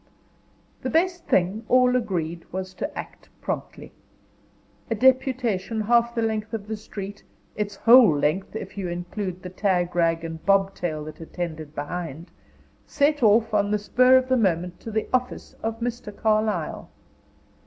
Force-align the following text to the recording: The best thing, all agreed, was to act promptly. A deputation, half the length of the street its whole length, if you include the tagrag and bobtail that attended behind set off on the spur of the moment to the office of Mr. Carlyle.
The 0.81 0.89
best 0.89 1.27
thing, 1.27 1.63
all 1.69 1.95
agreed, 1.95 2.43
was 2.51 2.73
to 2.73 2.97
act 2.97 3.29
promptly. 3.39 3.91
A 4.89 4.95
deputation, 4.95 5.81
half 5.81 6.15
the 6.15 6.23
length 6.23 6.55
of 6.55 6.67
the 6.67 6.75
street 6.75 7.21
its 7.55 7.75
whole 7.75 8.17
length, 8.17 8.55
if 8.55 8.79
you 8.79 8.87
include 8.89 9.43
the 9.43 9.51
tagrag 9.51 10.23
and 10.23 10.43
bobtail 10.43 11.03
that 11.03 11.21
attended 11.21 11.75
behind 11.75 12.31
set 12.87 13.21
off 13.21 13.53
on 13.53 13.69
the 13.69 13.77
spur 13.77 14.17
of 14.17 14.27
the 14.27 14.37
moment 14.37 14.79
to 14.79 14.89
the 14.89 15.07
office 15.13 15.53
of 15.61 15.79
Mr. 15.81 16.11
Carlyle. 16.11 16.89